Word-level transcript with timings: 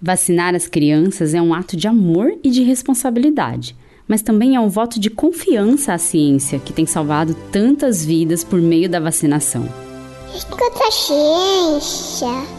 Vacinar 0.00 0.54
as 0.54 0.66
crianças 0.66 1.34
é 1.34 1.42
um 1.42 1.52
ato 1.52 1.76
de 1.76 1.88
amor 1.88 2.32
e 2.44 2.50
de 2.50 2.62
responsabilidade, 2.62 3.76
mas 4.06 4.22
também 4.22 4.54
é 4.54 4.60
um 4.60 4.68
voto 4.68 5.00
de 5.00 5.10
confiança 5.10 5.92
à 5.92 5.98
ciência 5.98 6.58
que 6.58 6.72
tem 6.72 6.86
salvado 6.86 7.34
tantas 7.50 8.04
vidas 8.04 8.44
por 8.44 8.60
meio 8.60 8.88
da 8.88 9.00
vacinação. 9.00 9.68
Escuta 10.34 10.86
a 10.86 10.90
ciência. 10.90 12.57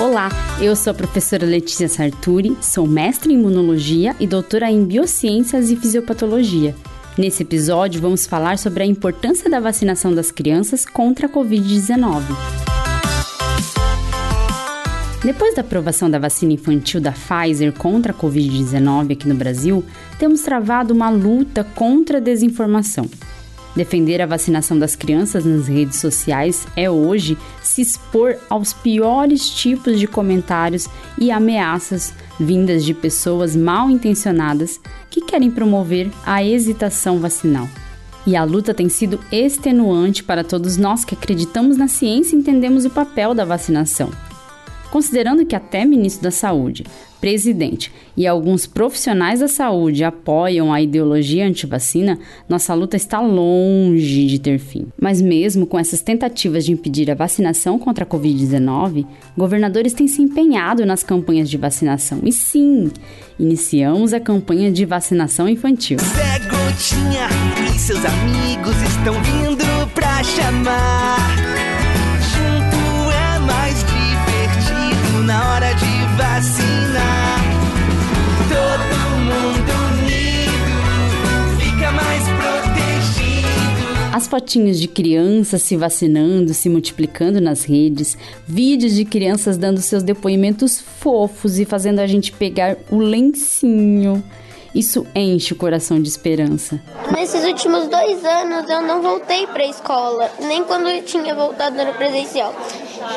Olá, 0.00 0.30
eu 0.58 0.74
sou 0.74 0.92
a 0.92 0.94
professora 0.94 1.44
Letícia 1.44 1.86
Sarturi, 1.86 2.56
sou 2.62 2.86
mestre 2.86 3.34
em 3.34 3.36
imunologia 3.36 4.16
e 4.18 4.26
doutora 4.26 4.70
em 4.70 4.82
biociências 4.82 5.70
e 5.70 5.76
fisiopatologia. 5.76 6.74
Nesse 7.18 7.42
episódio, 7.42 8.00
vamos 8.00 8.24
falar 8.24 8.56
sobre 8.56 8.82
a 8.82 8.86
importância 8.86 9.50
da 9.50 9.60
vacinação 9.60 10.14
das 10.14 10.32
crianças 10.32 10.86
contra 10.86 11.26
a 11.26 11.28
Covid-19. 11.28 12.22
Depois 15.22 15.54
da 15.54 15.60
aprovação 15.60 16.10
da 16.10 16.18
vacina 16.18 16.54
infantil 16.54 16.98
da 16.98 17.12
Pfizer 17.12 17.70
contra 17.74 18.12
a 18.12 18.16
Covid-19 18.16 19.12
aqui 19.12 19.28
no 19.28 19.34
Brasil, 19.34 19.84
temos 20.18 20.40
travado 20.40 20.94
uma 20.94 21.10
luta 21.10 21.62
contra 21.74 22.16
a 22.16 22.20
desinformação. 22.22 23.06
Defender 23.74 24.20
a 24.20 24.26
vacinação 24.26 24.78
das 24.78 24.96
crianças 24.96 25.44
nas 25.44 25.68
redes 25.68 26.00
sociais 26.00 26.66
é 26.76 26.90
hoje 26.90 27.38
se 27.62 27.80
expor 27.80 28.36
aos 28.48 28.72
piores 28.72 29.48
tipos 29.48 29.98
de 29.98 30.08
comentários 30.08 30.88
e 31.16 31.30
ameaças 31.30 32.12
vindas 32.38 32.84
de 32.84 32.92
pessoas 32.92 33.54
mal 33.54 33.88
intencionadas 33.88 34.80
que 35.08 35.20
querem 35.20 35.50
promover 35.50 36.10
a 36.26 36.42
hesitação 36.42 37.18
vacinal. 37.20 37.68
E 38.26 38.36
a 38.36 38.44
luta 38.44 38.74
tem 38.74 38.88
sido 38.88 39.20
extenuante 39.30 40.22
para 40.22 40.44
todos 40.44 40.76
nós 40.76 41.04
que 41.04 41.14
acreditamos 41.14 41.76
na 41.76 41.88
ciência 41.88 42.34
e 42.34 42.38
entendemos 42.38 42.84
o 42.84 42.90
papel 42.90 43.34
da 43.34 43.44
vacinação. 43.44 44.10
Considerando 44.90 45.46
que 45.46 45.54
até 45.54 45.84
ministro 45.84 46.24
da 46.24 46.30
Saúde 46.30 46.84
presidente 47.20 47.92
e 48.16 48.26
alguns 48.26 48.66
profissionais 48.66 49.40
da 49.40 49.48
saúde 49.48 50.02
apoiam 50.02 50.72
a 50.72 50.80
ideologia 50.80 51.46
antivacina, 51.46 52.18
nossa 52.48 52.74
luta 52.74 52.96
está 52.96 53.20
longe 53.20 54.26
de 54.26 54.38
ter 54.38 54.58
fim. 54.58 54.86
Mas 55.00 55.20
mesmo 55.20 55.66
com 55.66 55.78
essas 55.78 56.00
tentativas 56.00 56.64
de 56.64 56.72
impedir 56.72 57.10
a 57.10 57.14
vacinação 57.14 57.78
contra 57.78 58.04
a 58.04 58.06
Covid-19, 58.06 59.06
governadores 59.36 59.92
têm 59.92 60.08
se 60.08 60.22
empenhado 60.22 60.86
nas 60.86 61.02
campanhas 61.02 61.48
de 61.48 61.56
vacinação. 61.56 62.20
E 62.24 62.32
sim, 62.32 62.90
iniciamos 63.38 64.12
a 64.12 64.20
campanha 64.20 64.72
de 64.72 64.84
vacinação 64.84 65.48
infantil. 65.48 65.98
Zé 65.98 66.38
Gotinha 66.40 67.28
e 67.68 67.78
seus 67.78 68.00
amigos 68.04 68.76
estão 68.82 69.14
vindo 69.22 69.90
pra 69.94 70.22
chamar. 70.22 71.79
Hora 75.60 75.74
de 75.74 76.16
vacinar. 76.16 77.38
Todo 78.48 78.96
mundo 79.28 79.72
unido 79.92 81.60
fica 81.60 81.92
mais 81.92 82.22
protegido. 82.24 83.48
As 84.10 84.26
fotinhos 84.26 84.80
de 84.80 84.88
crianças 84.88 85.60
se 85.60 85.76
vacinando, 85.76 86.54
se 86.54 86.70
multiplicando 86.70 87.40
nas 87.42 87.64
redes, 87.64 88.16
vídeos 88.48 88.94
de 88.94 89.04
crianças 89.04 89.58
dando 89.58 89.82
seus 89.82 90.02
depoimentos 90.02 90.80
fofos 90.80 91.58
e 91.58 91.66
fazendo 91.66 91.98
a 91.98 92.06
gente 92.06 92.32
pegar 92.32 92.78
o 92.90 92.98
lencinho. 92.98 94.24
Isso 94.74 95.06
enche 95.14 95.52
o 95.52 95.56
coração 95.56 96.00
de 96.00 96.08
esperança. 96.08 96.80
Nesses 97.12 97.44
últimos 97.44 97.88
dois 97.88 98.24
anos 98.24 98.70
eu 98.70 98.82
não 98.82 99.02
voltei 99.02 99.46
para 99.46 99.64
a 99.64 99.66
escola, 99.66 100.30
nem 100.40 100.62
quando 100.62 100.88
eu 100.88 101.02
tinha 101.02 101.34
voltado 101.34 101.84
no 101.84 101.92
presencial. 101.94 102.54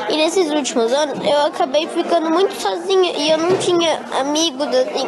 E 0.09 0.17
nesses 0.17 0.51
últimos 0.51 0.91
anos 0.91 1.19
eu 1.23 1.45
acabei 1.45 1.87
ficando 1.87 2.29
muito 2.29 2.53
sozinha 2.59 3.13
e 3.15 3.29
eu 3.29 3.37
não 3.37 3.55
tinha 3.57 4.01
amigos 4.19 4.67
assim. 4.67 5.07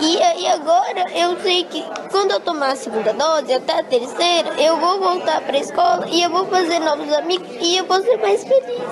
E 0.00 0.22
aí 0.22 0.46
agora 0.46 1.04
eu 1.14 1.38
sei 1.42 1.64
que 1.64 1.84
quando 2.10 2.30
eu 2.30 2.40
tomar 2.40 2.72
a 2.72 2.76
segunda 2.76 3.12
dose, 3.12 3.52
até 3.52 3.80
a 3.80 3.84
terceira, 3.84 4.54
eu 4.58 4.78
vou 4.78 5.00
voltar 5.00 5.42
para 5.42 5.56
a 5.56 5.60
escola 5.60 6.08
e 6.08 6.22
eu 6.22 6.30
vou 6.30 6.46
fazer 6.46 6.78
novos 6.78 7.12
amigos 7.12 7.48
e 7.60 7.76
eu 7.76 7.84
vou 7.84 8.00
ser 8.02 8.16
mais 8.18 8.42
feliz. 8.42 8.82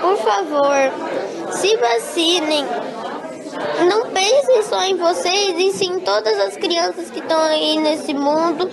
Por 0.00 0.16
favor, 0.18 1.52
se 1.52 1.76
vacinem. 1.76 2.66
Não 3.88 4.10
pensem 4.10 4.62
só 4.62 4.82
em 4.84 4.96
vocês 4.96 5.54
e 5.58 5.72
sim 5.72 5.92
em 5.96 6.00
todas 6.00 6.38
as 6.40 6.56
crianças 6.56 7.10
que 7.10 7.18
estão 7.18 7.40
aí 7.40 7.78
nesse 7.78 8.14
mundo, 8.14 8.68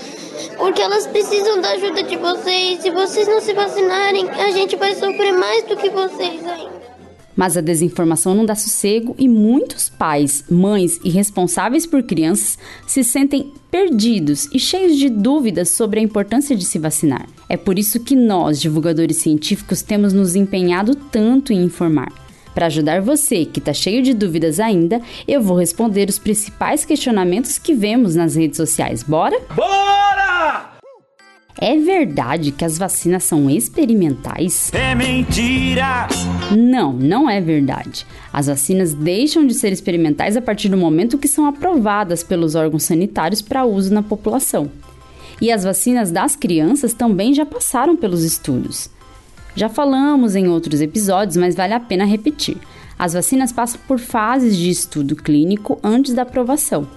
porque 0.58 0.82
elas 0.82 1.08
precisam 1.08 1.62
da 1.62 1.72
ajuda 1.72 2.04
de 2.04 2.16
vocês. 2.18 2.82
Se 2.82 2.90
vocês 2.92 3.28
não 3.28 3.42
se 3.42 3.54
vacinarem, 3.54 4.30
a 4.30 4.52
gente 4.52 4.76
vai 4.76 4.94
sofrer 4.96 5.34
mais 5.34 5.64
do 5.64 5.76
que 5.76 5.90
vocês 5.90 6.46
ainda. 6.46 6.80
Mas 7.36 7.56
a 7.56 7.62
desinformação 7.62 8.36
não 8.36 8.46
dá 8.46 8.54
sossego 8.54 9.16
e 9.18 9.26
muitos 9.26 9.88
pais, 9.88 10.44
mães 10.50 11.00
e 11.06 11.10
responsáveis 11.10 11.86
por 11.86 12.04
crianças 12.04 12.58
se 12.86 13.02
sentem 13.02 13.54
perdidos 13.72 14.50
e 14.54 14.60
cheios 14.60 14.98
de 14.98 15.08
dúvidas 15.08 15.70
sobre 15.70 16.02
a 16.02 16.04
importância 16.04 16.54
de 16.54 16.66
se 16.66 16.78
vacinar. 16.78 17.26
É 17.48 17.56
por 17.56 17.80
isso 17.80 18.02
que 18.02 18.14
nós, 18.14 18.60
divulgadores 18.60 19.18
científicos, 19.18 19.82
temos 19.82 20.12
nos 20.12 20.36
empenhado 20.36 20.96
tanto 20.96 21.54
em 21.54 21.64
informar. 21.64 22.12
Para 22.60 22.66
ajudar 22.66 23.00
você 23.00 23.46
que 23.46 23.60
está 23.60 23.72
cheio 23.72 24.04
de 24.04 24.14
dúvidas 24.14 24.60
ainda, 24.60 25.00
eu 25.26 25.42
vou 25.42 25.58
responder 25.58 26.10
os 26.10 26.20
principais 26.20 26.84
questionamentos 26.84 27.58
que 27.58 27.74
vemos 27.74 28.16
nas 28.16 28.36
redes 28.36 28.58
sociais. 28.58 29.02
Bora? 29.02 29.40
Bora! 29.56 30.72
É 31.58 31.78
verdade 31.78 32.52
que 32.52 32.66
as 32.66 32.78
vacinas 32.78 33.24
são 33.24 33.50
experimentais? 33.50 34.74
É 34.74 34.94
mentira! 34.94 36.10
Não, 36.52 36.92
não 36.92 37.30
é 37.30 37.40
verdade. 37.40 38.06
As 38.34 38.48
vacinas 38.48 38.94
deixam 38.94 39.48
de 39.48 39.54
ser 39.54 39.72
experimentais 39.72 40.36
a 40.36 40.42
partir 40.42 40.68
do 40.68 40.76
momento 40.76 41.18
que 41.18 41.30
são 41.30 41.46
aprovadas 41.46 42.24
pelos 42.24 42.56
órgãos 42.56 42.84
sanitários 42.84 43.42
para 43.42 43.64
uso 43.64 43.94
na 43.94 44.04
população. 44.04 44.70
E 45.40 45.50
as 45.50 45.64
vacinas 45.64 46.12
das 46.12 46.36
crianças 46.36 46.94
também 46.94 47.34
já 47.34 47.46
passaram 47.46 47.96
pelos 47.96 48.26
estudos. 48.26 48.90
Já 49.56 49.70
falamos 49.70 50.36
em 50.36 50.48
outros 50.48 50.82
episódios, 50.82 51.38
mas 51.38 51.56
vale 51.56 51.74
a 51.74 51.80
pena 51.80 52.06
repetir. 52.06 52.58
As 52.98 53.14
vacinas 53.14 53.52
passam 53.52 53.80
por 53.88 54.00
fases 54.00 54.58
de 54.58 54.70
estudo 54.70 55.16
clínico 55.16 55.80
antes 55.84 56.14
da 56.14 56.24
aprovação. 56.24 56.88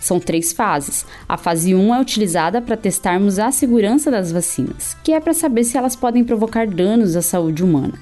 São 0.00 0.20
três 0.20 0.52
fases. 0.52 1.06
A 1.28 1.36
fase 1.36 1.74
1 1.74 1.94
é 1.94 2.00
utilizada 2.00 2.60
para 2.60 2.76
testarmos 2.76 3.38
a 3.38 3.50
segurança 3.50 4.10
das 4.10 4.30
vacinas, 4.30 4.96
que 5.02 5.12
é 5.12 5.20
para 5.20 5.32
saber 5.32 5.64
se 5.64 5.76
elas 5.76 5.96
podem 5.96 6.24
provocar 6.24 6.66
danos 6.66 7.16
à 7.16 7.22
saúde 7.22 7.64
humana. 7.64 7.94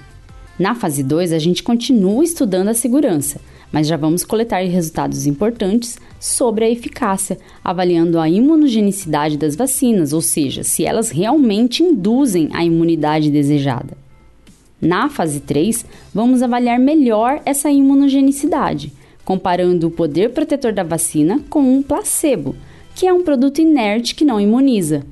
Na 0.59 0.75
fase 0.75 1.03
2, 1.03 1.33
a 1.33 1.39
gente 1.39 1.63
continua 1.63 2.25
estudando 2.25 2.69
a 2.69 2.75
segurança, 2.75 3.41
mas 3.73 3.87
já 3.87 3.97
vamos 3.97 4.25
coletar 4.25 4.63
resultados 4.65 5.27
importantes 5.27 5.99
sobre 6.21 6.65
a 6.65 6.71
eficácia, 6.71 7.39
avaliando 7.63 8.19
a 8.19 8.29
imunogenicidade 8.29 9.37
das 9.37 9.57
vacinas, 9.57 10.13
ou 10.13 10.21
seja, 10.21 10.63
se 10.63 10.85
elas 10.85 11.11
realmente 11.11 11.83
induzem 11.83 12.49
a 12.53 12.65
imunidade 12.65 13.31
desejada. 13.31 13.97
Na 14.81 15.09
fase 15.09 15.41
3, 15.41 15.85
vamos 16.13 16.43
avaliar 16.43 16.79
melhor 16.79 17.41
essa 17.45 17.71
imunogenicidade, 17.71 18.93
comparando 19.25 19.87
o 19.87 19.91
poder 19.91 20.31
protetor 20.31 20.73
da 20.73 20.83
vacina 20.83 21.41
com 21.49 21.61
um 21.61 21.83
placebo, 21.83 22.55
que 22.95 23.07
é 23.07 23.13
um 23.13 23.25
produto 23.25 23.61
inerte 23.61 24.15
que 24.15 24.25
não 24.25 24.41
imuniza. 24.41 25.05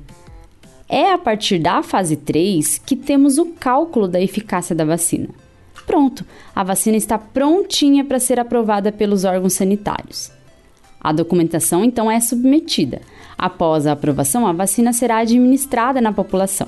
É 0.87 1.11
a 1.11 1.17
partir 1.17 1.57
da 1.57 1.81
fase 1.81 2.15
3 2.15 2.77
que 2.85 2.95
temos 2.95 3.37
o 3.37 3.47
cálculo 3.47 4.07
da 4.07 4.21
eficácia 4.21 4.75
da 4.75 4.85
vacina. 4.85 5.29
Pronto, 5.85 6.25
a 6.55 6.63
vacina 6.63 6.97
está 6.97 7.17
prontinha 7.17 8.03
para 8.03 8.19
ser 8.19 8.39
aprovada 8.39 8.91
pelos 8.91 9.23
órgãos 9.23 9.53
sanitários. 9.53 10.31
A 10.99 11.11
documentação 11.11 11.83
então 11.83 12.09
é 12.09 12.19
submetida. 12.19 13.01
Após 13.37 13.85
a 13.85 13.91
aprovação, 13.91 14.47
a 14.47 14.53
vacina 14.53 14.93
será 14.93 15.17
administrada 15.17 15.99
na 15.99 16.13
população. 16.13 16.67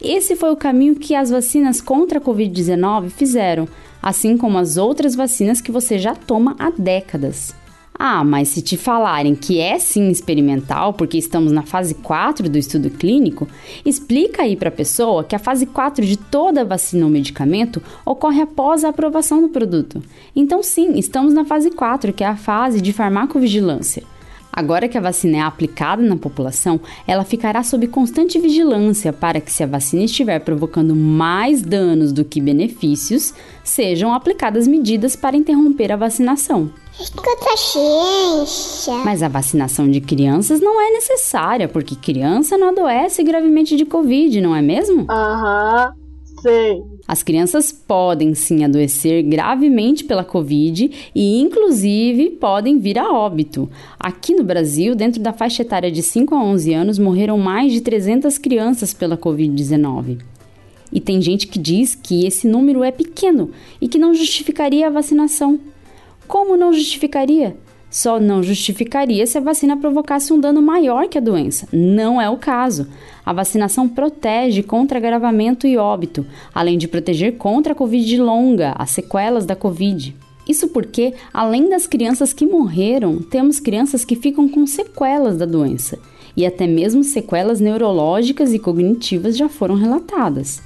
Esse 0.00 0.36
foi 0.36 0.50
o 0.50 0.56
caminho 0.56 0.94
que 0.94 1.14
as 1.14 1.28
vacinas 1.28 1.80
contra 1.80 2.18
a 2.18 2.22
Covid-19 2.22 3.10
fizeram, 3.10 3.68
assim 4.00 4.38
como 4.38 4.56
as 4.56 4.76
outras 4.76 5.14
vacinas 5.14 5.60
que 5.60 5.72
você 5.72 5.98
já 5.98 6.14
toma 6.14 6.56
há 6.58 6.70
décadas. 6.70 7.54
Ah, 7.98 8.22
mas 8.22 8.48
se 8.48 8.62
te 8.62 8.76
falarem 8.76 9.34
que 9.34 9.58
é 9.58 9.76
sim 9.78 10.08
experimental, 10.08 10.92
porque 10.92 11.18
estamos 11.18 11.50
na 11.50 11.62
fase 11.62 11.94
4 11.94 12.48
do 12.48 12.56
estudo 12.56 12.90
clínico, 12.90 13.48
explica 13.84 14.42
aí 14.42 14.54
para 14.54 14.68
a 14.68 14.72
pessoa 14.72 15.24
que 15.24 15.34
a 15.34 15.38
fase 15.38 15.66
4 15.66 16.06
de 16.06 16.16
toda 16.16 16.64
vacina 16.64 17.04
ou 17.04 17.10
medicamento 17.10 17.82
ocorre 18.06 18.42
após 18.42 18.84
a 18.84 18.90
aprovação 18.90 19.40
do 19.40 19.48
produto. 19.48 20.00
Então, 20.36 20.62
sim, 20.62 20.96
estamos 20.96 21.34
na 21.34 21.44
fase 21.44 21.72
4, 21.72 22.12
que 22.12 22.22
é 22.22 22.28
a 22.28 22.36
fase 22.36 22.80
de 22.80 22.92
farmacovigilância. 22.92 24.04
Agora 24.52 24.88
que 24.88 24.98
a 24.98 25.00
vacina 25.00 25.38
é 25.38 25.40
aplicada 25.40 26.02
na 26.02 26.16
população, 26.16 26.80
ela 27.06 27.24
ficará 27.24 27.62
sob 27.62 27.86
constante 27.86 28.38
vigilância 28.38 29.12
para 29.12 29.40
que, 29.40 29.52
se 29.52 29.62
a 29.62 29.66
vacina 29.66 30.04
estiver 30.04 30.40
provocando 30.40 30.96
mais 30.96 31.62
danos 31.62 32.12
do 32.12 32.24
que 32.24 32.40
benefícios, 32.40 33.32
sejam 33.62 34.12
aplicadas 34.12 34.66
medidas 34.66 35.14
para 35.14 35.36
interromper 35.36 35.92
a 35.92 35.96
vacinação. 35.96 36.70
Mas 39.04 39.22
a 39.22 39.28
vacinação 39.28 39.88
de 39.88 40.00
crianças 40.00 40.60
não 40.60 40.80
é 40.80 40.90
necessária, 40.90 41.68
porque 41.68 41.94
criança 41.94 42.58
não 42.58 42.70
adoece 42.70 43.22
gravemente 43.22 43.76
de 43.76 43.84
Covid, 43.84 44.40
não 44.40 44.56
é 44.56 44.60
mesmo? 44.60 45.06
Aham, 45.08 45.92
sei. 46.40 46.82
As 47.06 47.22
crianças 47.22 47.72
podem 47.72 48.34
sim 48.34 48.64
adoecer 48.64 49.22
gravemente 49.22 50.04
pela 50.04 50.24
Covid 50.24 51.10
e, 51.14 51.40
inclusive, 51.40 52.30
podem 52.30 52.78
vir 52.78 52.98
a 52.98 53.12
óbito. 53.12 53.68
Aqui 53.98 54.34
no 54.34 54.44
Brasil, 54.44 54.94
dentro 54.94 55.20
da 55.20 55.32
faixa 55.32 55.62
etária 55.62 55.90
de 55.90 56.02
5 56.02 56.34
a 56.34 56.42
11 56.44 56.74
anos, 56.74 56.98
morreram 56.98 57.38
mais 57.38 57.72
de 57.72 57.80
300 57.80 58.38
crianças 58.38 58.92
pela 58.92 59.16
Covid-19. 59.16 60.18
E 60.92 61.00
tem 61.00 61.20
gente 61.20 61.46
que 61.46 61.58
diz 61.58 61.94
que 61.94 62.26
esse 62.26 62.48
número 62.48 62.82
é 62.82 62.90
pequeno 62.90 63.50
e 63.80 63.88
que 63.88 63.98
não 63.98 64.14
justificaria 64.14 64.86
a 64.86 64.90
vacinação. 64.90 65.60
Como 66.26 66.56
não 66.56 66.72
justificaria? 66.72 67.56
Só 67.90 68.20
não 68.20 68.42
justificaria 68.42 69.26
se 69.26 69.38
a 69.38 69.40
vacina 69.40 69.76
provocasse 69.76 70.32
um 70.32 70.38
dano 70.38 70.60
maior 70.60 71.08
que 71.08 71.16
a 71.16 71.20
doença. 71.22 71.66
Não 71.72 72.20
é 72.20 72.28
o 72.28 72.36
caso. 72.36 72.86
A 73.24 73.32
vacinação 73.32 73.88
protege 73.88 74.62
contra 74.62 74.98
agravamento 74.98 75.66
e 75.66 75.76
óbito, 75.76 76.26
além 76.54 76.76
de 76.76 76.86
proteger 76.86 77.36
contra 77.36 77.72
a 77.72 77.76
Covid 77.76 78.20
longa, 78.20 78.74
as 78.78 78.90
sequelas 78.90 79.46
da 79.46 79.56
Covid. 79.56 80.14
Isso 80.46 80.68
porque, 80.68 81.14
além 81.32 81.68
das 81.68 81.86
crianças 81.86 82.32
que 82.32 82.46
morreram, 82.46 83.18
temos 83.18 83.60
crianças 83.60 84.04
que 84.04 84.16
ficam 84.16 84.48
com 84.48 84.66
sequelas 84.66 85.36
da 85.36 85.44
doença, 85.44 85.98
e 86.34 86.46
até 86.46 86.66
mesmo 86.66 87.04
sequelas 87.04 87.60
neurológicas 87.60 88.54
e 88.54 88.58
cognitivas 88.58 89.36
já 89.36 89.48
foram 89.48 89.74
relatadas. 89.74 90.62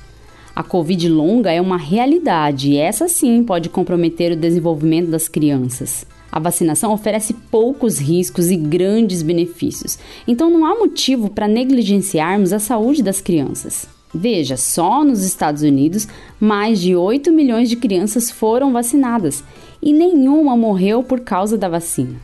A 0.55 0.63
Covid 0.63 1.09
longa 1.09 1.51
é 1.51 1.61
uma 1.61 1.79
realidade 1.79 2.73
e 2.73 2.77
essa 2.77 3.09
sim 3.09 3.43
pode 3.43 3.71
comprometer 3.71 4.33
o 4.33 4.37
desenvolvimento 4.37 5.09
das 5.09 5.27
crianças. 5.27 6.07
A 6.33 6.41
vacinação 6.41 6.95
oferece 6.95 7.35
poucos 7.51 7.99
riscos 7.99 8.51
e 8.51 8.57
grandes 8.57 9.21
benefícios, 9.21 9.99
então 10.27 10.49
não 10.49 10.65
há 10.65 10.75
motivo 10.75 11.29
para 11.29 11.47
negligenciarmos 11.47 12.55
a 12.55 12.59
saúde 12.59 13.03
das 13.03 13.21
crianças. 13.21 13.87
Veja, 14.15 14.57
só 14.57 15.05
nos 15.05 15.23
Estados 15.23 15.61
Unidos, 15.61 16.09
mais 16.41 16.81
de 16.81 16.97
8 16.97 17.31
milhões 17.31 17.69
de 17.69 17.77
crianças 17.77 18.31
foram 18.31 18.73
vacinadas 18.73 19.45
e 19.83 19.93
nenhuma 19.93 20.57
morreu 20.57 21.03
por 21.03 21.21
causa 21.21 21.59
da 21.59 21.69
vacina. 21.69 22.17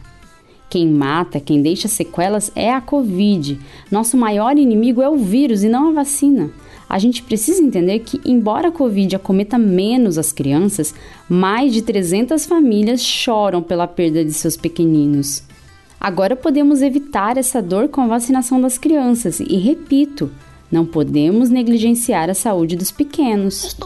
Quem 0.71 0.87
mata, 0.87 1.39
quem 1.39 1.61
deixa 1.61 1.87
sequelas 1.87 2.51
é 2.55 2.73
a 2.73 2.81
Covid. 2.81 3.59
Nosso 3.91 4.17
maior 4.17 4.57
inimigo 4.57 5.03
é 5.03 5.09
o 5.09 5.17
vírus 5.17 5.63
e 5.63 5.69
não 5.69 5.89
a 5.89 5.93
vacina 5.93 6.51
a 6.89 6.99
gente 6.99 7.23
precisa 7.23 7.63
entender 7.63 7.99
que, 8.01 8.21
embora 8.25 8.69
a 8.69 8.73
Covid 8.73 9.15
acometa 9.17 9.59
menos 9.59 10.17
as 10.17 10.33
crianças, 10.33 10.95
mais 11.29 11.73
de 11.73 11.83
300 11.83 12.47
famílias 12.47 13.03
choram 13.03 13.63
pela 13.63 13.87
perda 13.87 14.25
de 14.25 14.33
seus 14.33 14.57
pequeninos. 14.57 15.43
Agora 16.01 16.37
podemos 16.37 16.81
evitar 16.81 17.37
essa 17.37 17.61
dor 17.61 17.89
com 17.89 18.01
a 18.01 18.07
vacinação 18.07 18.61
das 18.61 18.79
crianças 18.79 19.41
e, 19.41 19.57
repito, 19.57 20.31
não 20.71 20.87
podemos 20.87 21.51
negligenciar 21.51 22.31
a 22.31 22.35
saúde 22.35 22.77
dos 22.77 22.91
pequenos. 22.91 23.77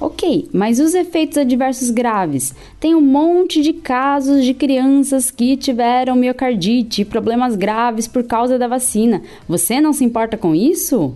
Ok, 0.00 0.48
mas 0.50 0.80
os 0.80 0.94
efeitos 0.94 1.36
adversos 1.36 1.90
graves? 1.90 2.54
Tem 2.80 2.94
um 2.94 3.02
monte 3.02 3.60
de 3.60 3.74
casos 3.74 4.42
de 4.42 4.54
crianças 4.54 5.30
que 5.30 5.58
tiveram 5.58 6.16
miocardite 6.16 7.02
e 7.02 7.04
problemas 7.04 7.54
graves 7.54 8.08
por 8.08 8.24
causa 8.24 8.58
da 8.58 8.66
vacina. 8.66 9.20
Você 9.46 9.78
não 9.78 9.92
se 9.92 10.02
importa 10.02 10.38
com 10.38 10.54
isso? 10.54 11.12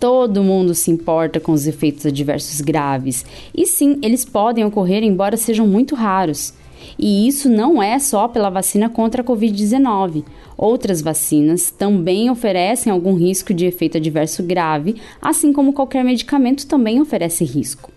Todo 0.00 0.42
mundo 0.42 0.74
se 0.74 0.90
importa 0.90 1.38
com 1.38 1.52
os 1.52 1.68
efeitos 1.68 2.04
adversos 2.04 2.60
graves. 2.60 3.24
E 3.54 3.64
sim, 3.64 4.00
eles 4.02 4.24
podem 4.24 4.64
ocorrer, 4.64 5.04
embora 5.04 5.36
sejam 5.36 5.64
muito 5.64 5.94
raros. 5.94 6.52
E 6.98 7.26
isso 7.26 7.48
não 7.48 7.82
é 7.82 7.98
só 7.98 8.28
pela 8.28 8.50
vacina 8.50 8.88
contra 8.88 9.22
a 9.22 9.24
Covid-19. 9.24 10.24
Outras 10.56 11.02
vacinas 11.02 11.70
também 11.70 12.30
oferecem 12.30 12.92
algum 12.92 13.14
risco 13.14 13.52
de 13.52 13.66
efeito 13.66 13.98
adverso 13.98 14.42
grave, 14.42 14.96
assim 15.20 15.52
como 15.52 15.72
qualquer 15.72 16.04
medicamento 16.04 16.66
também 16.66 17.00
oferece 17.00 17.44
risco. 17.44 17.90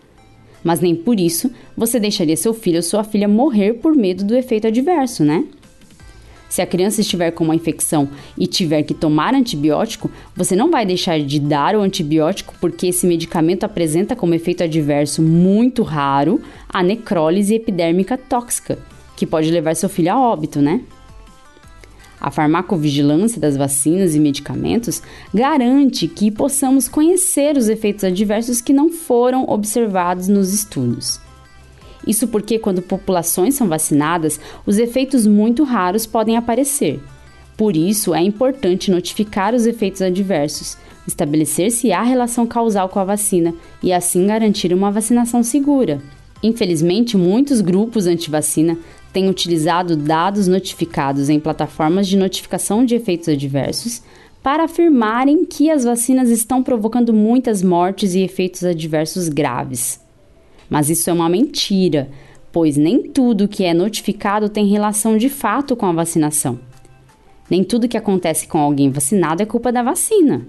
Mas 0.64 0.80
nem 0.80 0.96
por 0.96 1.20
isso 1.20 1.52
você 1.76 2.00
deixaria 2.00 2.36
seu 2.36 2.54
filho 2.54 2.78
ou 2.78 2.84
sua 2.84 3.04
filha 3.04 3.28
morrer 3.28 3.76
por 3.76 3.96
medo 3.96 4.24
do 4.24 4.36
efeito 4.36 4.68
adverso, 4.68 5.24
né? 5.24 5.46
Se 6.50 6.62
a 6.62 6.68
criança 6.68 7.02
estiver 7.02 7.32
com 7.32 7.44
uma 7.44 7.56
infecção 7.56 8.10
e 8.38 8.48
tiver 8.48 8.84
que 8.84 8.94
tomar 8.94 9.34
antibiótico, 9.34 10.10
você 10.36 10.56
não 10.56 10.72
vai 10.72 10.86
deixar 10.86 11.20
de 11.20 11.40
dar 11.40 11.76
o 11.76 11.82
antibiótico 11.82 12.56
porque 12.62 12.88
esse 12.88 13.06
medicamento 13.06 13.64
apresenta 13.64 14.16
como 14.16 14.34
efeito 14.34 14.64
adverso 14.64 15.22
muito 15.22 15.84
raro 15.84 16.42
a 16.70 16.82
necrólise 16.82 17.56
epidérmica 17.56 18.18
tóxica, 18.18 18.80
que 19.16 19.26
pode 19.26 19.52
levar 19.52 19.76
seu 19.76 19.90
filho 19.90 20.14
a 20.14 20.20
óbito, 20.20 20.62
né? 20.62 20.82
A 22.20 22.32
farmacovigilância 22.32 23.40
das 23.40 23.56
vacinas 23.56 24.16
e 24.16 24.20
medicamentos 24.20 25.04
garante 25.32 26.08
que 26.08 26.32
possamos 26.32 26.88
conhecer 26.88 27.56
os 27.58 27.70
efeitos 27.70 28.04
adversos 28.04 28.60
que 28.60 28.74
não 28.74 28.90
foram 28.90 29.48
observados 29.48 30.28
nos 30.28 30.52
estudos. 30.52 31.20
Isso 32.08 32.28
porque, 32.28 32.58
quando 32.58 32.82
populações 32.82 33.56
são 33.56 33.68
vacinadas, 33.68 34.40
os 34.66 34.78
efeitos 34.78 35.28
muito 35.28 35.64
raros 35.64 36.06
podem 36.06 36.38
aparecer. 36.38 37.02
Por 37.58 37.76
isso, 37.76 38.14
é 38.14 38.22
importante 38.22 38.90
notificar 38.90 39.54
os 39.54 39.66
efeitos 39.66 40.02
adversos, 40.02 40.78
estabelecer 41.08 41.72
se 41.72 41.92
há 41.92 42.04
relação 42.04 42.46
causal 42.46 42.88
com 42.88 43.00
a 43.00 43.04
vacina 43.04 43.54
e 43.84 43.92
assim 43.92 44.28
garantir 44.28 44.74
uma 44.74 44.92
vacinação 44.92 45.44
segura. 45.44 46.00
Infelizmente, 46.42 47.18
muitos 47.18 47.62
grupos 47.62 48.06
anti-vacina 48.06 48.78
têm 49.12 49.28
utilizado 49.28 49.98
dados 49.98 50.48
notificados 50.48 51.30
em 51.30 51.40
plataformas 51.40 52.08
de 52.08 52.16
notificação 52.16 52.86
de 52.86 52.96
efeitos 52.96 53.28
adversos 53.28 54.04
para 54.44 54.66
afirmarem 54.66 55.44
que 55.44 55.72
as 55.72 55.84
vacinas 55.84 56.30
estão 56.30 56.62
provocando 56.62 57.12
muitas 57.12 57.64
mortes 57.64 58.14
e 58.14 58.22
efeitos 58.22 58.64
adversos 58.64 59.28
graves. 59.28 60.07
Mas 60.70 60.90
isso 60.90 61.10
é 61.10 61.14
uma 61.14 61.30
mentira, 61.30 62.10
pois 62.52 62.78
nem 62.78 63.04
tudo 63.04 63.48
que 63.48 63.64
é 63.64 63.74
notificado 63.74 64.50
tem 64.50 64.68
relação 64.68 65.18
de 65.18 65.30
fato 65.30 65.76
com 65.76 65.86
a 65.86 65.92
vacinação. 65.92 66.60
Nem 67.50 67.64
tudo 67.64 67.88
que 67.88 67.98
acontece 67.98 68.48
com 68.48 68.58
alguém 68.60 68.90
vacinado 68.90 69.42
é 69.42 69.46
culpa 69.46 69.72
da 69.72 69.82
vacina. 69.82 70.46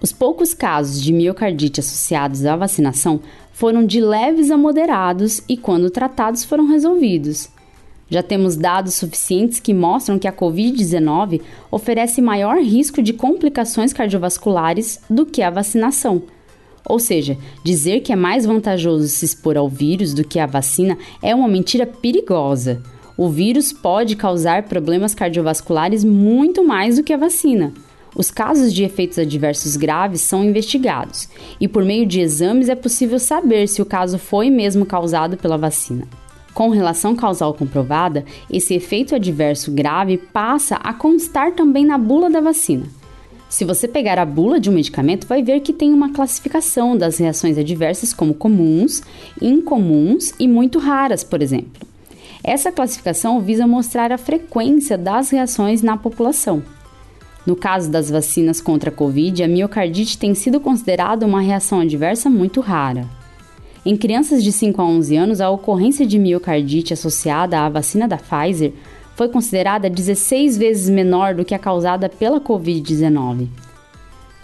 Os 0.00 0.12
poucos 0.12 0.52
casos 0.52 1.02
de 1.02 1.12
miocardite 1.12 1.80
associados 1.80 2.44
à 2.44 2.54
vacinação 2.54 3.20
foram 3.52 3.86
de 3.86 4.00
leves 4.00 4.50
a 4.50 4.56
moderados 4.56 5.42
e, 5.48 5.56
quando 5.56 5.90
tratados, 5.90 6.44
foram 6.44 6.66
resolvidos. 6.68 7.48
Já 8.10 8.22
temos 8.22 8.54
dados 8.54 8.94
suficientes 8.94 9.60
que 9.60 9.72
mostram 9.72 10.18
que 10.18 10.28
a 10.28 10.32
Covid-19 10.32 11.40
oferece 11.70 12.20
maior 12.20 12.58
risco 12.58 13.02
de 13.02 13.12
complicações 13.12 13.92
cardiovasculares 13.92 15.00
do 15.08 15.24
que 15.24 15.42
a 15.42 15.50
vacinação. 15.50 16.22
Ou 16.88 16.98
seja, 16.98 17.38
dizer 17.62 18.00
que 18.00 18.12
é 18.12 18.16
mais 18.16 18.44
vantajoso 18.44 19.08
se 19.08 19.24
expor 19.24 19.56
ao 19.56 19.68
vírus 19.68 20.12
do 20.12 20.22
que 20.22 20.38
a 20.38 20.46
vacina 20.46 20.98
é 21.22 21.34
uma 21.34 21.48
mentira 21.48 21.86
perigosa. 21.86 22.82
O 23.16 23.28
vírus 23.28 23.72
pode 23.72 24.16
causar 24.16 24.64
problemas 24.64 25.14
cardiovasculares 25.14 26.04
muito 26.04 26.66
mais 26.66 26.96
do 26.96 27.02
que 27.02 27.12
a 27.12 27.16
vacina. 27.16 27.72
Os 28.16 28.30
casos 28.30 28.72
de 28.72 28.84
efeitos 28.84 29.18
adversos 29.18 29.76
graves 29.76 30.20
são 30.20 30.44
investigados 30.44 31.28
e, 31.60 31.66
por 31.66 31.84
meio 31.84 32.06
de 32.06 32.20
exames, 32.20 32.68
é 32.68 32.74
possível 32.74 33.18
saber 33.18 33.66
se 33.66 33.82
o 33.82 33.86
caso 33.86 34.18
foi 34.18 34.50
mesmo 34.50 34.86
causado 34.86 35.36
pela 35.36 35.58
vacina. 35.58 36.06
Com 36.52 36.68
relação 36.68 37.16
causal 37.16 37.52
comprovada, 37.52 38.24
esse 38.48 38.74
efeito 38.74 39.16
adverso 39.16 39.72
grave 39.72 40.16
passa 40.16 40.76
a 40.76 40.92
constar 40.92 41.52
também 41.52 41.84
na 41.84 41.98
bula 41.98 42.30
da 42.30 42.40
vacina. 42.40 42.86
Se 43.54 43.64
você 43.64 43.86
pegar 43.86 44.18
a 44.18 44.26
bula 44.26 44.58
de 44.58 44.68
um 44.68 44.72
medicamento, 44.72 45.28
vai 45.28 45.40
ver 45.40 45.60
que 45.60 45.72
tem 45.72 45.92
uma 45.92 46.12
classificação 46.12 46.96
das 46.96 47.18
reações 47.18 47.56
adversas 47.56 48.12
como 48.12 48.34
comuns, 48.34 49.00
incomuns 49.40 50.34
e 50.40 50.48
muito 50.48 50.80
raras, 50.80 51.22
por 51.22 51.40
exemplo. 51.40 51.86
Essa 52.42 52.72
classificação 52.72 53.40
visa 53.40 53.64
mostrar 53.64 54.10
a 54.10 54.18
frequência 54.18 54.98
das 54.98 55.30
reações 55.30 55.82
na 55.82 55.96
população. 55.96 56.64
No 57.46 57.54
caso 57.54 57.88
das 57.88 58.10
vacinas 58.10 58.60
contra 58.60 58.90
a 58.90 58.92
Covid, 58.92 59.44
a 59.44 59.46
miocardite 59.46 60.18
tem 60.18 60.34
sido 60.34 60.58
considerada 60.58 61.24
uma 61.24 61.40
reação 61.40 61.78
adversa 61.78 62.28
muito 62.28 62.60
rara. 62.60 63.08
Em 63.86 63.96
crianças 63.96 64.42
de 64.42 64.50
5 64.50 64.82
a 64.82 64.84
11 64.84 65.16
anos, 65.16 65.40
a 65.40 65.48
ocorrência 65.48 66.04
de 66.04 66.18
miocardite 66.18 66.92
associada 66.92 67.60
à 67.60 67.68
vacina 67.68 68.08
da 68.08 68.16
Pfizer 68.16 68.72
foi 69.14 69.28
considerada 69.28 69.88
16 69.88 70.58
vezes 70.58 70.88
menor 70.88 71.34
do 71.34 71.44
que 71.44 71.54
a 71.54 71.58
causada 71.58 72.08
pela 72.08 72.40
Covid-19. 72.40 73.48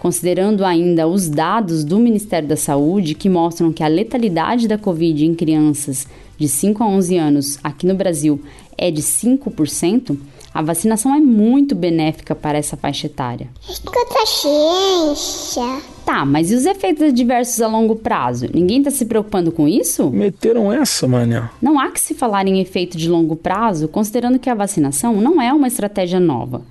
Considerando 0.01 0.65
ainda 0.65 1.07
os 1.07 1.29
dados 1.29 1.83
do 1.83 1.99
Ministério 1.99 2.49
da 2.49 2.55
Saúde 2.55 3.13
que 3.13 3.29
mostram 3.29 3.71
que 3.71 3.83
a 3.83 3.87
letalidade 3.87 4.67
da 4.67 4.75
Covid 4.75 5.23
em 5.23 5.35
crianças 5.35 6.07
de 6.39 6.47
5 6.47 6.83
a 6.83 6.87
11 6.87 7.17
anos 7.17 7.59
aqui 7.63 7.85
no 7.85 7.93
Brasil 7.93 8.41
é 8.75 8.89
de 8.89 8.99
5%, 9.03 10.17
a 10.51 10.63
vacinação 10.63 11.13
é 11.13 11.19
muito 11.19 11.75
benéfica 11.75 12.33
para 12.33 12.57
essa 12.57 12.75
faixa 12.75 13.05
etária. 13.05 13.47
Escuta 13.69 14.23
a 14.23 14.25
ciência. 14.25 15.81
Tá, 16.03 16.25
mas 16.25 16.49
e 16.49 16.55
os 16.55 16.65
efeitos 16.65 17.03
adversos 17.03 17.61
a 17.61 17.67
longo 17.67 17.95
prazo? 17.95 18.47
Ninguém 18.51 18.79
está 18.79 18.89
se 18.89 19.05
preocupando 19.05 19.51
com 19.51 19.67
isso? 19.67 20.09
Meteram 20.09 20.73
essa, 20.73 21.07
mané. 21.07 21.47
Não 21.61 21.79
há 21.79 21.91
que 21.91 21.99
se 21.99 22.15
falar 22.15 22.47
em 22.47 22.59
efeito 22.59 22.97
de 22.97 23.07
longo 23.07 23.35
prazo, 23.35 23.87
considerando 23.87 24.39
que 24.39 24.49
a 24.49 24.55
vacinação 24.55 25.21
não 25.21 25.39
é 25.39 25.53
uma 25.53 25.67
estratégia 25.67 26.19
nova. 26.19 26.63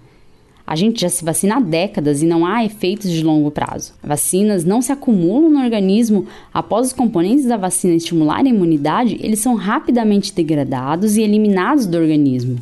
A 0.70 0.76
gente 0.76 1.00
já 1.00 1.08
se 1.08 1.24
vacina 1.24 1.56
há 1.56 1.60
décadas 1.60 2.22
e 2.22 2.26
não 2.26 2.46
há 2.46 2.64
efeitos 2.64 3.10
de 3.10 3.24
longo 3.24 3.50
prazo. 3.50 3.92
Vacinas 4.00 4.64
não 4.64 4.80
se 4.80 4.92
acumulam 4.92 5.50
no 5.50 5.64
organismo 5.64 6.28
após 6.54 6.86
os 6.86 6.92
componentes 6.92 7.44
da 7.44 7.56
vacina 7.56 7.96
estimularem 7.96 8.52
a 8.52 8.54
imunidade, 8.54 9.18
eles 9.20 9.40
são 9.40 9.56
rapidamente 9.56 10.32
degradados 10.32 11.16
e 11.16 11.22
eliminados 11.22 11.86
do 11.86 11.98
organismo. 11.98 12.56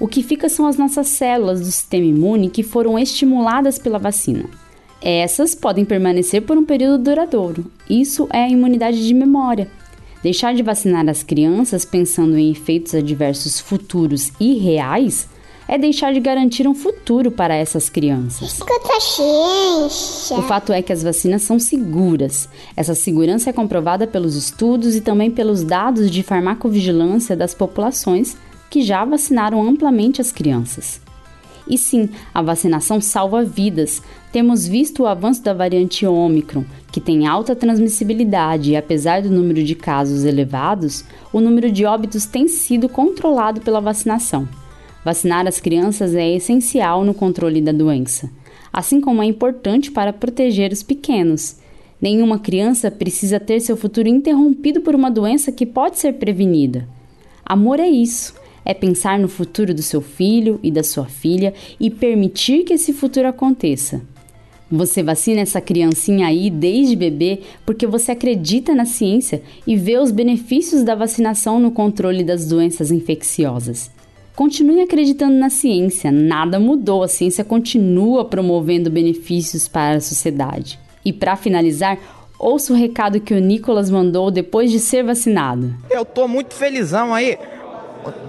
O 0.00 0.08
que 0.08 0.20
fica 0.20 0.48
são 0.48 0.66
as 0.66 0.76
nossas 0.76 1.06
células 1.06 1.60
do 1.60 1.66
sistema 1.66 2.06
imune 2.06 2.50
que 2.50 2.64
foram 2.64 2.98
estimuladas 2.98 3.78
pela 3.78 4.00
vacina. 4.00 4.46
Essas 5.00 5.54
podem 5.54 5.84
permanecer 5.84 6.42
por 6.42 6.58
um 6.58 6.64
período 6.64 7.04
duradouro. 7.04 7.66
Isso 7.88 8.26
é 8.32 8.42
a 8.42 8.50
imunidade 8.50 9.06
de 9.06 9.14
memória. 9.14 9.70
Deixar 10.24 10.56
de 10.56 10.64
vacinar 10.64 11.08
as 11.08 11.22
crianças 11.22 11.84
pensando 11.84 12.36
em 12.36 12.50
efeitos 12.50 12.96
adversos 12.96 13.60
futuros 13.60 14.32
e 14.40 14.54
reais 14.54 15.28
é 15.68 15.76
deixar 15.76 16.14
de 16.14 16.18
garantir 16.20 16.66
um 16.66 16.74
futuro 16.74 17.30
para 17.30 17.54
essas 17.54 17.90
crianças. 17.90 18.58
O 20.38 20.42
fato 20.42 20.72
é 20.72 20.80
que 20.80 20.92
as 20.92 21.02
vacinas 21.02 21.42
são 21.42 21.58
seguras. 21.58 22.48
Essa 22.74 22.94
segurança 22.94 23.50
é 23.50 23.52
comprovada 23.52 24.06
pelos 24.06 24.34
estudos 24.34 24.96
e 24.96 25.02
também 25.02 25.30
pelos 25.30 25.62
dados 25.62 26.10
de 26.10 26.22
farmacovigilância 26.22 27.36
das 27.36 27.52
populações 27.52 28.36
que 28.70 28.80
já 28.80 29.04
vacinaram 29.04 29.62
amplamente 29.62 30.22
as 30.22 30.32
crianças. 30.32 31.00
E 31.68 31.76
sim, 31.76 32.08
a 32.32 32.40
vacinação 32.40 32.98
salva 32.98 33.44
vidas. 33.44 34.02
Temos 34.32 34.66
visto 34.66 35.02
o 35.02 35.06
avanço 35.06 35.42
da 35.42 35.52
variante 35.52 36.06
Ômicron, 36.06 36.64
que 36.90 37.00
tem 37.00 37.26
alta 37.26 37.54
transmissibilidade 37.54 38.72
e, 38.72 38.76
apesar 38.76 39.20
do 39.20 39.30
número 39.30 39.62
de 39.62 39.74
casos 39.74 40.24
elevados, 40.24 41.04
o 41.30 41.40
número 41.40 41.70
de 41.70 41.84
óbitos 41.84 42.24
tem 42.24 42.48
sido 42.48 42.88
controlado 42.88 43.60
pela 43.60 43.80
vacinação. 43.80 44.48
Vacinar 45.04 45.46
as 45.46 45.60
crianças 45.60 46.14
é 46.14 46.34
essencial 46.34 47.04
no 47.04 47.14
controle 47.14 47.60
da 47.60 47.72
doença, 47.72 48.30
assim 48.72 49.00
como 49.00 49.22
é 49.22 49.26
importante 49.26 49.90
para 49.90 50.12
proteger 50.12 50.72
os 50.72 50.82
pequenos. 50.82 51.56
Nenhuma 52.00 52.38
criança 52.38 52.90
precisa 52.90 53.40
ter 53.40 53.60
seu 53.60 53.76
futuro 53.76 54.08
interrompido 54.08 54.80
por 54.80 54.94
uma 54.94 55.10
doença 55.10 55.50
que 55.50 55.66
pode 55.66 55.98
ser 55.98 56.14
prevenida. 56.14 56.88
Amor 57.44 57.80
é 57.80 57.88
isso 57.88 58.34
é 58.68 58.74
pensar 58.74 59.18
no 59.18 59.28
futuro 59.28 59.72
do 59.72 59.80
seu 59.80 60.02
filho 60.02 60.60
e 60.62 60.70
da 60.70 60.82
sua 60.82 61.06
filha 61.06 61.54
e 61.80 61.88
permitir 61.88 62.64
que 62.64 62.74
esse 62.74 62.92
futuro 62.92 63.26
aconteça. 63.26 64.02
Você 64.70 65.02
vacina 65.02 65.40
essa 65.40 65.58
criancinha 65.58 66.26
aí 66.26 66.50
desde 66.50 66.94
bebê 66.94 67.40
porque 67.64 67.86
você 67.86 68.12
acredita 68.12 68.74
na 68.74 68.84
ciência 68.84 69.42
e 69.66 69.74
vê 69.74 69.96
os 69.96 70.10
benefícios 70.10 70.82
da 70.82 70.94
vacinação 70.94 71.58
no 71.58 71.70
controle 71.70 72.22
das 72.22 72.46
doenças 72.46 72.90
infecciosas. 72.90 73.90
Continue 74.38 74.82
acreditando 74.82 75.36
na 75.36 75.50
ciência, 75.50 76.12
nada 76.12 76.60
mudou, 76.60 77.02
a 77.02 77.08
ciência 77.08 77.42
continua 77.42 78.24
promovendo 78.24 78.88
benefícios 78.88 79.66
para 79.66 79.96
a 79.96 80.00
sociedade. 80.00 80.78
E 81.04 81.12
para 81.12 81.34
finalizar, 81.34 81.98
ouça 82.38 82.72
o 82.72 82.76
recado 82.76 83.20
que 83.20 83.34
o 83.34 83.40
Nicolas 83.40 83.90
mandou 83.90 84.30
depois 84.30 84.70
de 84.70 84.78
ser 84.78 85.02
vacinado. 85.02 85.74
Eu 85.90 86.04
tô 86.04 86.28
muito 86.28 86.54
felizão 86.54 87.12
aí 87.12 87.36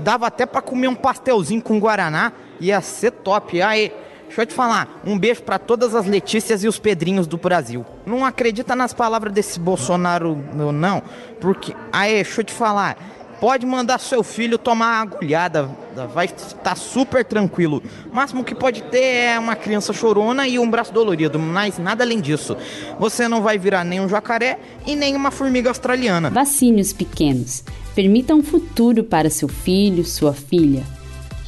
dava 0.03 0.25
até 0.25 0.47
para 0.47 0.63
comer 0.63 0.87
um 0.87 0.95
pastelzinho 0.95 1.61
com 1.61 1.79
guaraná, 1.79 2.33
ia 2.59 2.81
ser 2.81 3.11
top. 3.11 3.61
Aí, 3.61 3.93
deixa 4.25 4.41
eu 4.41 4.45
te 4.47 4.53
falar, 4.55 5.01
um 5.05 5.15
beijo 5.15 5.43
para 5.43 5.59
todas 5.59 5.93
as 5.93 6.07
Letícias 6.07 6.63
e 6.63 6.67
os 6.67 6.79
Pedrinhos 6.79 7.27
do 7.27 7.37
Brasil. 7.37 7.85
Não 8.03 8.25
acredita 8.25 8.75
nas 8.75 8.93
palavras 8.93 9.31
desse 9.31 9.59
Bolsonaro 9.59 10.35
não, 10.73 11.03
porque 11.39 11.75
aí, 11.93 12.15
deixa 12.15 12.41
eu 12.41 12.45
te 12.45 12.53
falar, 12.53 12.97
pode 13.39 13.65
mandar 13.65 13.99
seu 13.99 14.23
filho 14.23 14.57
tomar 14.57 15.01
agulhada, 15.01 15.69
vai 16.13 16.25
estar 16.25 16.75
super 16.75 17.23
tranquilo. 17.25 17.81
O 18.11 18.15
máximo 18.15 18.43
que 18.43 18.53
pode 18.55 18.81
ter 18.83 19.03
é 19.03 19.39
uma 19.39 19.55
criança 19.55 19.93
chorona 19.93 20.47
e 20.47 20.59
um 20.59 20.69
braço 20.69 20.93
dolorido, 20.93 21.39
mas 21.39 21.77
nada 21.77 22.03
além 22.03 22.19
disso. 22.19 22.55
Você 22.99 23.27
não 23.27 23.41
vai 23.41 23.57
virar 23.57 23.83
nem 23.83 23.99
um 23.99 24.09
jacaré 24.09 24.59
e 24.85 24.95
nem 24.95 25.15
uma 25.15 25.31
formiga 25.31 25.69
australiana. 25.69 26.29
Vacine 26.29 26.81
os 26.81 26.93
pequenos. 26.93 27.63
Permita 27.95 28.33
um 28.35 28.43
futuro 28.43 29.03
para 29.03 29.29
seu 29.29 29.47
filho, 29.47 30.05
sua 30.05 30.33
filha. 30.33 30.83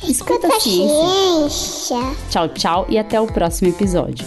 Escuta, 0.03 0.47
Escuta 0.47 0.47
a 0.47 0.59
ciência. 0.59 1.49
ciência. 1.49 2.15
Tchau, 2.29 2.49
tchau 2.49 2.85
e 2.89 2.97
até 2.97 3.21
o 3.21 3.27
próximo 3.27 3.69
episódio. 3.69 4.25